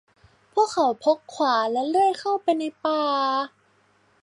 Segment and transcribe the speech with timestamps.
[0.53, 3.03] พวกเขาพกขวานและเลื่อยเข้าไปในป่า